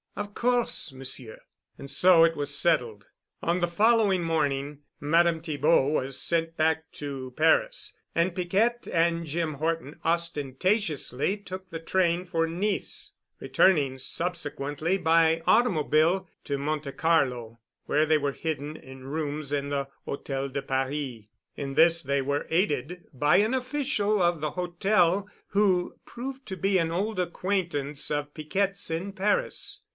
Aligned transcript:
"Of 0.15 0.33
course, 0.33 0.91
Monsieur." 0.91 1.39
And 1.77 1.89
so 1.89 2.23
it 2.25 2.35
was 2.35 2.55
settled. 2.57 3.05
On 3.43 3.59
the 3.59 3.67
following 3.67 4.23
morning 4.23 4.79
Madame 4.99 5.41
Thibaud 5.41 5.89
was 5.93 6.19
sent 6.19 6.57
back 6.57 6.91
to 6.93 7.33
Paris. 7.37 7.95
And 8.13 8.35
Piquette 8.35 8.87
and 8.91 9.25
Jim 9.25 9.53
Horton 9.53 9.99
ostentatiously 10.03 11.37
took 11.37 11.69
the 11.69 11.79
train 11.79 12.25
for 12.25 12.45
Nice, 12.47 13.13
returning 13.39 13.99
subsequently 13.99 14.97
by 14.97 15.43
automobile 15.47 16.27
to 16.45 16.57
Monte 16.57 16.91
Carlo, 16.93 17.59
where 17.85 18.05
they 18.05 18.17
were 18.17 18.33
hidden 18.33 18.75
in 18.75 19.05
rooms 19.05 19.53
in 19.53 19.69
the 19.69 19.87
Hôtel 20.07 20.51
de 20.51 20.63
Paris. 20.63 21.25
In 21.55 21.75
this 21.75 22.01
they 22.01 22.21
were 22.23 22.47
aided 22.49 23.05
by 23.13 23.37
an 23.37 23.53
official 23.53 24.21
of 24.21 24.41
the 24.41 24.51
Hotel 24.51 25.29
who 25.49 25.95
proved 26.05 26.45
to 26.47 26.57
be 26.57 26.79
an 26.79 26.91
old 26.91 27.19
acquaintance 27.19 28.09
of 28.11 28.33
Piquette's 28.33 28.89
in 28.91 29.13
Paris. 29.13 29.83